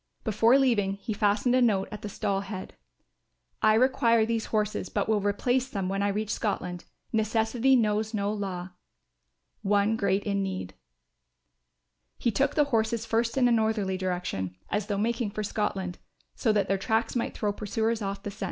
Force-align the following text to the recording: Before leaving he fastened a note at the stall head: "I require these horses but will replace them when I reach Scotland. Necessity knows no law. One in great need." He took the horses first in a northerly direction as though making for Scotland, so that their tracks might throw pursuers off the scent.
Before 0.23 0.57
leaving 0.57 0.93
he 0.93 1.13
fastened 1.13 1.53
a 1.53 1.61
note 1.61 1.87
at 1.91 2.01
the 2.01 2.09
stall 2.09 2.41
head: 2.41 2.73
"I 3.61 3.75
require 3.75 4.25
these 4.25 4.45
horses 4.47 4.89
but 4.89 5.07
will 5.07 5.21
replace 5.21 5.67
them 5.69 5.89
when 5.89 6.01
I 6.01 6.07
reach 6.07 6.31
Scotland. 6.33 6.85
Necessity 7.13 7.75
knows 7.75 8.11
no 8.11 8.33
law. 8.33 8.71
One 9.61 9.89
in 9.89 9.97
great 9.97 10.25
need." 10.25 10.73
He 12.17 12.31
took 12.31 12.55
the 12.55 12.63
horses 12.73 13.05
first 13.05 13.37
in 13.37 13.47
a 13.47 13.51
northerly 13.51 13.95
direction 13.95 14.55
as 14.71 14.87
though 14.87 14.97
making 14.97 15.29
for 15.29 15.43
Scotland, 15.43 15.99
so 16.33 16.51
that 16.51 16.67
their 16.67 16.79
tracks 16.79 17.15
might 17.15 17.37
throw 17.37 17.53
pursuers 17.53 18.01
off 18.01 18.23
the 18.23 18.31
scent. 18.31 18.39